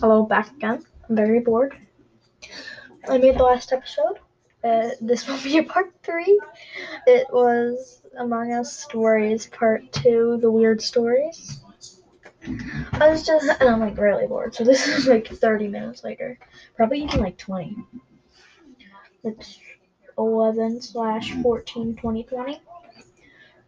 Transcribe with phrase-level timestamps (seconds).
[0.00, 0.82] Hello, back again.
[1.10, 1.76] I'm very bored.
[3.06, 4.18] I made the last episode.
[4.64, 6.40] Uh, this will be a part three.
[7.06, 11.60] It was Among Us Stories Part Two, the weird stories.
[12.94, 14.54] I was just, and I'm like really bored.
[14.54, 16.38] So this is like 30 minutes later,
[16.76, 17.76] probably even like 20.
[19.22, 19.58] It's
[20.16, 22.58] 11 slash 14 2020.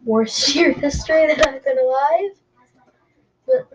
[0.03, 2.31] Worst year history that I've been alive.
[3.45, 3.67] But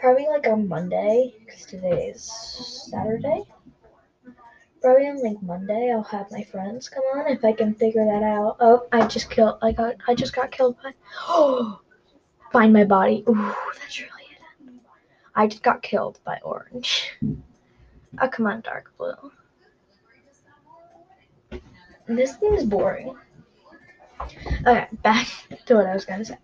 [0.00, 2.22] probably like on Monday, because today is
[2.90, 3.44] Saturday.
[4.82, 8.22] Probably on like Monday, I'll have my friends come on if I can figure that
[8.22, 8.56] out.
[8.60, 9.58] Oh, I just killed.
[9.60, 9.96] I got.
[10.08, 10.92] I just got killed by.
[11.28, 11.80] Oh,
[12.52, 13.22] find my body.
[13.28, 14.72] Ooh, that's really it.
[15.34, 17.10] I just got killed by orange.
[18.20, 19.12] Oh, come on, dark blue.
[22.06, 23.16] This thing is boring.
[24.66, 25.26] Okay, back
[25.66, 26.38] to what I was gonna say.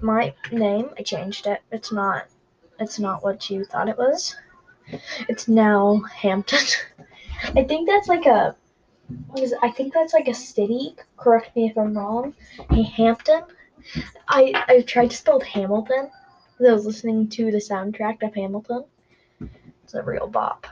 [0.00, 1.62] My name, I changed it.
[1.72, 2.26] It's not.
[2.82, 4.36] It's not what you thought it was.
[5.28, 6.66] It's now Hampton.
[7.56, 8.56] I think that's like a.
[9.62, 10.96] I think that's like a city.
[11.16, 12.34] Correct me if I'm wrong.
[12.70, 13.42] Hey, Hampton.
[14.28, 16.10] I I tried to spell Hamilton.
[16.60, 18.84] I was listening to the soundtrack of Hamilton.
[19.84, 20.66] It's a real bop.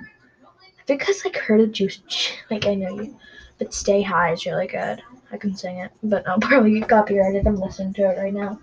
[0.00, 2.00] I think I like heard a juice.
[2.50, 3.18] Like I know you,
[3.58, 5.02] but Stay High is really good.
[5.32, 7.46] I can sing it, but I'll probably get copyrighted.
[7.46, 8.58] I'm listening to it right now.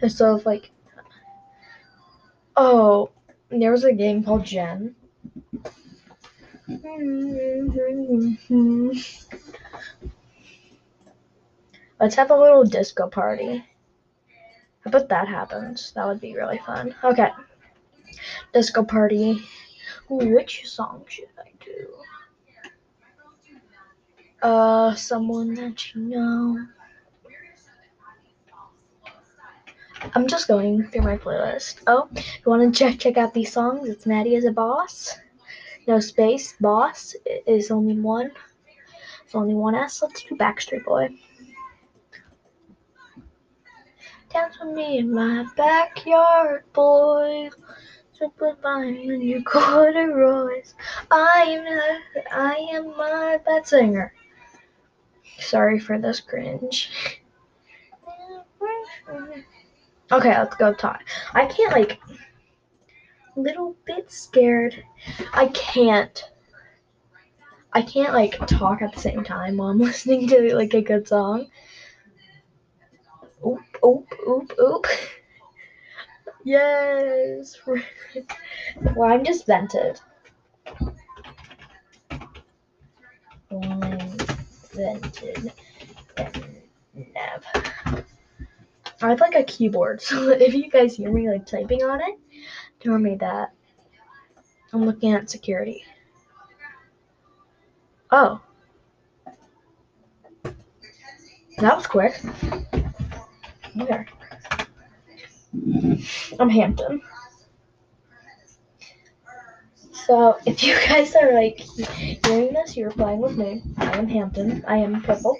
[0.00, 0.70] And so if like,
[2.58, 3.10] oh,
[3.50, 4.94] there was a game called Gen.
[12.00, 13.64] Let's have a little disco party.
[14.84, 15.92] I bet that happens?
[15.92, 16.94] That would be really fun.
[17.02, 17.30] Okay.
[18.52, 19.42] Disco party.
[20.08, 21.94] Which song should I do?
[24.42, 26.66] Uh, someone that you know.
[30.14, 31.82] I'm just going through my playlist.
[31.86, 35.18] Oh, you want to check check out these songs, it's Maddie as a boss.
[35.86, 38.30] No space, boss is only one.
[39.24, 40.02] It's only one S.
[40.02, 41.08] Let's do Backstreet Boy.
[44.30, 47.48] Dance with me in my backyard, boy.
[48.16, 50.74] Trip with mine and your corduroys.
[51.10, 54.12] I am I am my bad singer.
[55.38, 57.22] Sorry for this cringe.
[60.10, 61.02] Okay, let's go talk.
[61.34, 61.98] I can't like
[63.36, 64.82] little bit scared.
[65.32, 66.24] I can't
[67.72, 71.06] I can't like talk at the same time while I'm listening to like a good
[71.06, 71.46] song.
[73.46, 74.86] Oop oop oop oop.
[76.44, 77.58] Yes.
[77.66, 80.00] well, I'm just vented.
[83.50, 84.16] I'm
[84.72, 85.52] vented.
[86.94, 88.04] Nav.
[89.00, 92.18] I have like a keyboard, so if you guys hear me like typing on it,
[92.80, 93.52] tell me that.
[94.72, 95.84] I'm looking at security.
[98.10, 98.40] Oh.
[101.58, 102.20] That was quick.
[103.80, 104.06] Okay.
[106.38, 107.00] I'm Hampton.
[110.06, 113.62] So if you guys are like hearing this, you're playing with me.
[113.76, 114.64] I am Hampton.
[114.66, 115.38] I am purple.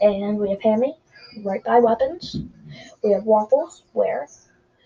[0.00, 0.96] And we have Hammy,
[1.42, 2.36] right by weapons.
[3.02, 4.26] We have waffles, where?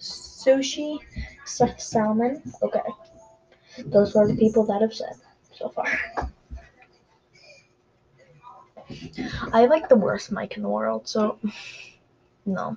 [0.00, 0.98] Sushi,
[1.44, 2.42] salmon.
[2.62, 2.80] Okay.
[3.86, 5.14] Those are the people that have said
[5.52, 5.86] so far.
[9.52, 11.38] I like the worst mic in the world, so
[12.46, 12.76] no.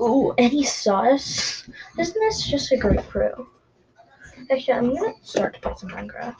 [0.00, 1.68] Ooh, any sauce?
[1.98, 3.48] Isn't this just a great crew?
[4.50, 6.36] Actually, I'm gonna start to play some Minecraft.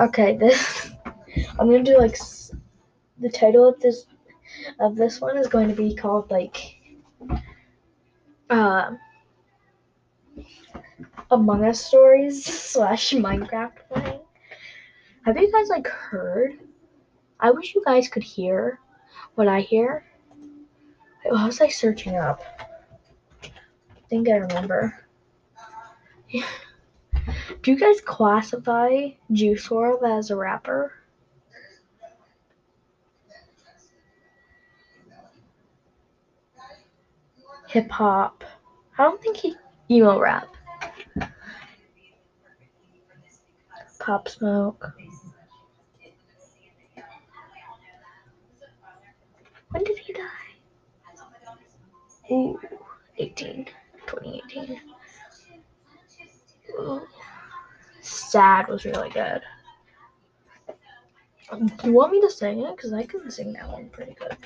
[0.00, 0.90] Okay, this
[1.58, 2.18] I'm gonna do like
[3.18, 4.06] the title of this
[4.80, 6.76] of this one is going to be called like
[8.50, 8.92] uh,
[11.30, 14.20] Among Us stories slash Minecraft playing.
[15.24, 16.58] Have you guys like heard?
[17.40, 18.78] I wish you guys could hear
[19.34, 20.04] what I hear.
[21.24, 22.42] What was I searching up?
[23.42, 25.06] I think I remember.
[27.62, 30.92] Do you guys classify Juice WRLD as a rapper?
[37.74, 38.44] Hip hop.
[38.96, 39.56] I don't think he
[39.90, 40.46] emo rap.
[43.98, 44.92] Pop Smoke.
[49.70, 50.22] When did he die?
[52.30, 52.60] Ooh,
[53.18, 53.66] 18,
[54.06, 54.80] 2018.
[56.78, 57.02] Ooh.
[58.02, 59.40] Sad was really good.
[61.50, 62.76] Do you want me to sing it?
[62.76, 64.36] Because I can sing that one pretty good.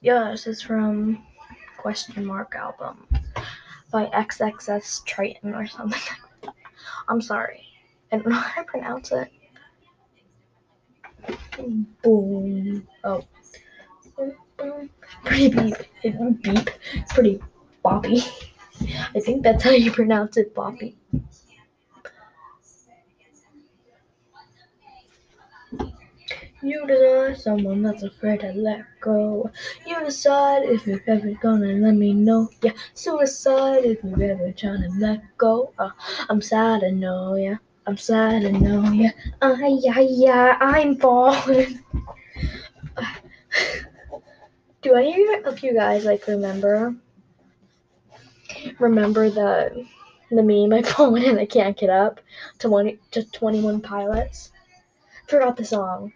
[0.00, 1.26] Yes, it's from
[1.76, 3.06] Question Mark album
[3.90, 6.00] by XXS Triton or something.
[7.08, 7.64] I'm sorry.
[8.12, 9.28] I don't know how to pronounce it.
[12.02, 12.86] Boom.
[13.04, 13.22] Oh.
[15.24, 15.76] Pretty beep.
[16.42, 16.70] Beep.
[16.94, 17.40] It's Pretty
[17.84, 18.22] boppy.
[19.16, 20.94] I think that's how you pronounce it, boppy.
[26.60, 29.48] You decide someone that's afraid to let go.
[29.86, 32.50] You decide if you're ever gonna let me know.
[32.62, 35.72] Yeah, suicide if you're ever trying to let go.
[35.78, 35.90] Uh,
[36.28, 37.58] I'm sad to know, yeah.
[37.86, 39.12] I'm sad to know, yeah.
[39.40, 41.78] Uh, yeah, yeah, I'm falling.
[44.82, 46.96] Do any of you guys like remember?
[48.80, 49.86] Remember the
[50.30, 52.20] the meme I fallen and I can't get up
[52.58, 54.50] to one to Twenty One Pilots.
[55.28, 56.12] Forgot the song.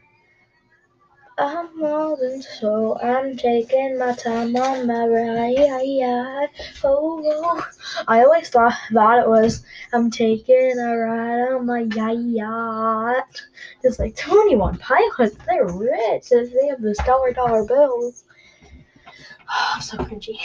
[1.38, 1.79] I'm
[2.17, 2.99] than so.
[3.00, 6.49] I'm taking my time on my ride.
[6.84, 7.67] Oh, oh.
[8.06, 13.43] I always thought, thought it was I'm taking a ride on my yacht.
[13.82, 15.37] It's like 21 pilots.
[15.46, 16.29] They're rich.
[16.31, 18.25] They have those dollar dollar bills.
[19.55, 20.38] Oh, so cringy.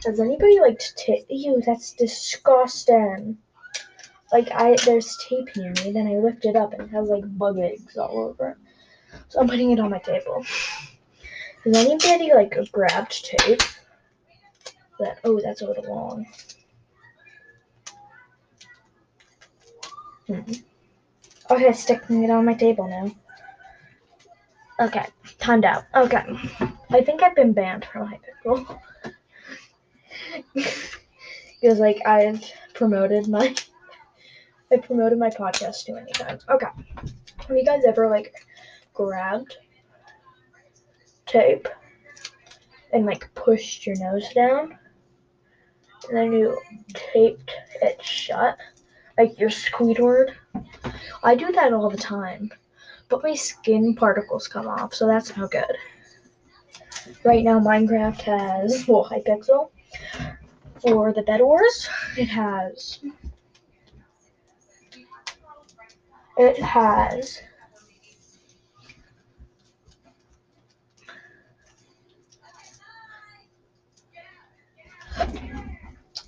[0.00, 1.60] Does anybody like to take you?
[1.66, 3.38] That's disgusting.
[4.32, 5.90] Like I, there's tape near me.
[5.90, 8.56] Then I lift it up and it has like bug eggs all over it.
[9.28, 10.44] So I'm putting it on my table.
[11.64, 13.62] Has anybody like grabbed tape?
[15.00, 16.26] That oh, that's a little long.
[20.26, 20.52] Hmm.
[21.50, 23.14] Okay, sticking it on my table now.
[24.86, 25.06] Okay,
[25.38, 25.84] timed out.
[25.94, 26.24] Okay,
[26.90, 28.78] I think I've been banned from Hypixel
[31.60, 32.44] because like I've
[32.74, 33.54] promoted my
[34.70, 36.44] I promoted my podcast too many times.
[36.48, 36.66] Okay,
[37.48, 38.32] have you guys ever like
[38.96, 39.56] grabbed
[41.26, 41.68] tape
[42.92, 44.76] and like pushed your nose down
[46.08, 46.58] and then you
[46.94, 47.52] taped
[47.82, 48.56] it shut
[49.18, 50.34] like your Squidward.
[51.22, 52.50] I do that all the time,
[53.08, 55.76] but my skin particles come off, so that's no good.
[57.24, 59.70] Right now, Minecraft has well, Hypixel
[60.80, 61.88] for the Bed Wars.
[62.16, 62.98] It has
[66.36, 67.40] it has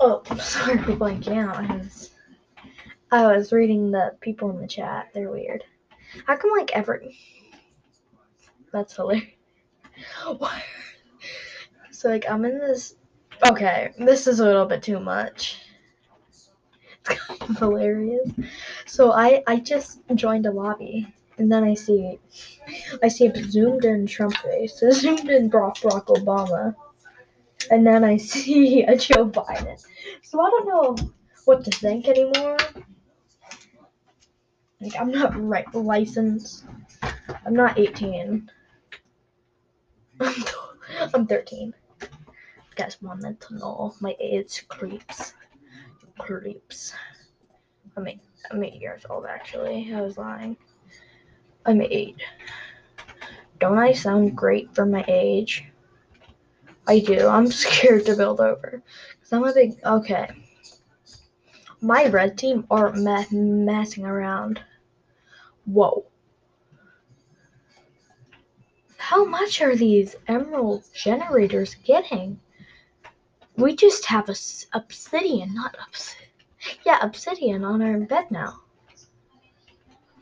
[0.01, 1.57] Oh, I'm sorry for blanking out.
[1.57, 2.11] I was,
[3.11, 5.09] I was reading the people in the chat.
[5.13, 5.65] They're weird.
[6.25, 7.19] How come like every?
[8.73, 9.27] That's hilarious.
[11.91, 12.95] so like I'm in this.
[13.45, 15.63] Okay, this is a little bit too much.
[16.31, 16.49] It's
[17.05, 18.31] kind of hilarious.
[18.87, 22.21] So I I just joined a lobby and then I see
[23.03, 26.77] I see a zoomed in Trump face, zoomed in Barack Obama
[27.71, 29.83] and then I see a Joe Biden.
[30.23, 31.13] So I don't know
[31.45, 32.57] what to think anymore.
[34.81, 36.65] Like I'm not right licensed.
[37.45, 38.51] I'm not 18.
[40.21, 40.35] I'm,
[41.15, 41.75] I'm 13.
[42.01, 42.09] You
[42.77, 45.35] guys wanted to know my age creeps.
[46.19, 46.93] Creeps.
[47.97, 49.93] I'm eight, I'm eight years old actually.
[49.93, 50.57] I was lying.
[51.67, 52.17] I'm eight.
[53.59, 55.65] Don't I sound great for my age?
[56.89, 57.29] I do.
[57.29, 58.83] I'm scared to build over.
[59.21, 59.79] Cause I'm a big.
[59.85, 60.31] Okay.
[61.81, 64.61] My red team are me- messing around.
[65.67, 66.07] Whoa.
[68.97, 72.41] How much are these emerald generators getting?
[73.57, 74.37] We just have a
[74.73, 76.31] obsidian, not obsidian.
[76.85, 78.61] Yeah, obsidian on our bed now.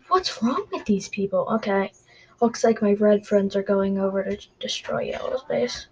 [0.08, 1.46] What's wrong with these people?
[1.52, 1.92] Okay.
[2.40, 5.87] Looks like my red friends are going over to destroy yellow's base.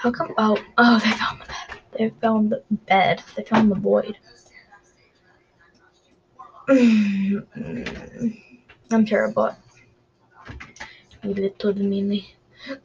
[0.00, 0.32] How come?
[0.38, 1.78] Oh, oh, they found the bed.
[1.92, 3.22] They found the bed.
[3.36, 4.16] They found the void.
[8.90, 9.54] I'm terrible.
[11.22, 12.34] Little mini.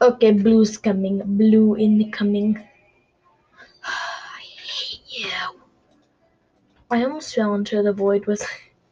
[0.01, 1.21] Okay, blue's coming.
[1.37, 2.57] Blue incoming.
[3.85, 5.61] I hate you.
[6.91, 8.45] I almost fell into the void with,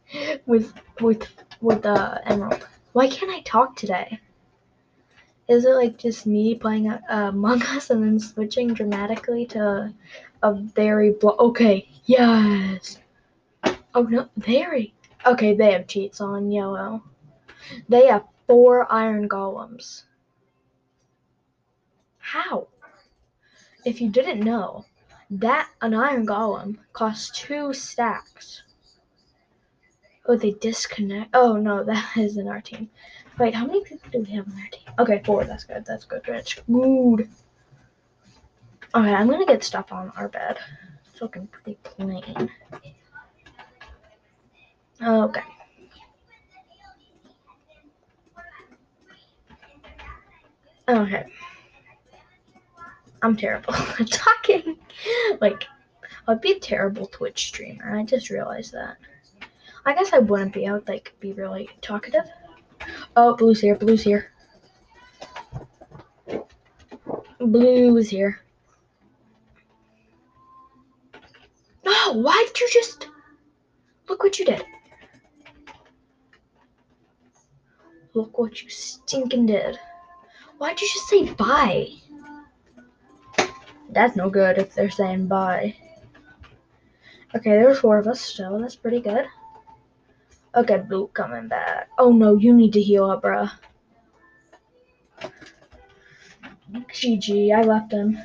[0.46, 1.28] with, with,
[1.60, 2.66] with the uh, emerald.
[2.94, 4.22] Why can't I talk today?
[5.48, 9.94] Is it like just me playing uh, Among Us and then switching dramatically to
[10.42, 11.88] a very blo- okay?
[12.06, 13.00] Yes.
[13.96, 14.94] Oh no, very.
[15.26, 17.04] Okay, they have cheats on yellow.
[17.90, 20.04] They have four iron golems.
[22.20, 22.68] How?
[23.86, 24.86] If you didn't know,
[25.30, 28.64] that an iron golem costs two stacks.
[30.26, 31.32] Oh, they disconnect.
[31.34, 32.90] Oh no, that isn't our team.
[33.40, 34.94] Wait, how many people do we have on our team?
[35.00, 35.44] Okay, four.
[35.44, 35.84] That's good.
[35.86, 36.22] That's good.
[36.26, 37.28] That's good.
[38.96, 40.58] Alright, I'm gonna get stuff on our bed.
[41.12, 42.50] It's looking pretty plain.
[45.02, 45.42] Okay.
[50.88, 51.26] Okay.
[53.24, 54.78] I'm terrible at talking.
[55.42, 55.66] Like,
[56.28, 57.98] I'd be a terrible Twitch streamer.
[57.98, 58.98] I just realized that.
[59.86, 60.68] I guess I wouldn't be.
[60.68, 62.30] I would like be really talkative.
[63.16, 63.76] Oh, blue's here.
[63.76, 64.32] Blue's here.
[67.40, 68.42] Blue's here.
[71.86, 73.10] No, why did you just
[74.10, 74.64] look what you did?
[78.16, 79.78] Look what you stinking did.
[80.58, 81.90] Why'd you just say bye?
[83.90, 85.76] That's no good if they're saying bye.
[87.36, 88.60] Okay, there's four of us still.
[88.60, 89.26] That's pretty good.
[90.56, 91.90] Okay, Blue coming back.
[91.98, 93.52] Oh no, you need to heal up, bruh.
[96.72, 98.18] GG, I left him.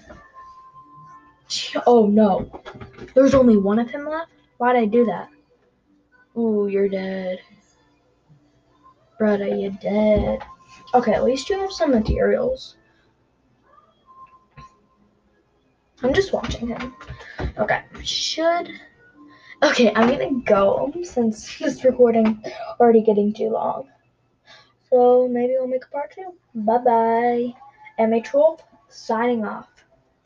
[1.87, 2.63] Oh no.
[3.15, 4.31] There's only one of him left?
[4.59, 5.29] Why'd I do that?
[6.37, 7.41] Ooh, you're dead.
[9.19, 10.41] Brother, you're dead.
[10.95, 12.77] Okay, at least you have some materials.
[16.03, 16.95] I'm just watching him.
[17.59, 18.71] Okay, should.
[19.61, 22.41] Okay, I'm gonna go since this recording
[22.79, 23.89] already getting too long.
[24.89, 26.33] So maybe we'll make a part two.
[26.55, 27.55] Bye bye.
[27.99, 29.69] MH Wolf signing off.